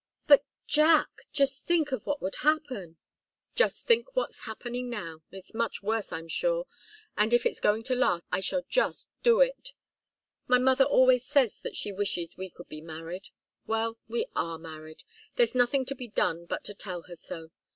"But, 0.25 0.43
Jack 0.65 1.09
just 1.31 1.67
think 1.67 1.91
of 1.91 2.07
what 2.07 2.23
would 2.23 2.37
happen" 2.37 2.75
"Well 2.75 3.49
just 3.53 3.85
think 3.85 4.15
what's 4.15 4.45
happening 4.45 4.89
now. 4.89 5.21
It's 5.31 5.53
much 5.53 5.83
worse, 5.83 6.11
I'm 6.11 6.27
sure, 6.27 6.65
and 7.15 7.35
if 7.35 7.45
it's 7.45 7.59
going 7.59 7.83
to 7.83 7.93
last, 7.95 8.25
I 8.31 8.39
shall 8.39 8.63
just 8.67 9.09
do 9.21 9.41
it. 9.41 9.73
My 10.47 10.57
mother 10.57 10.85
always 10.85 11.23
says 11.23 11.61
that 11.61 11.75
she 11.75 11.91
wishes 11.91 12.35
we 12.35 12.49
could 12.49 12.67
be 12.67 12.81
married. 12.81 13.29
Well 13.67 13.99
we 14.07 14.25
are 14.35 14.57
married. 14.57 15.03
There's 15.35 15.53
nothing 15.53 15.85
to 15.85 15.93
be 15.93 16.07
done 16.07 16.47
but 16.47 16.63
to 16.63 16.73
tell 16.73 17.03
her 17.03 17.15
so. 17.15 17.51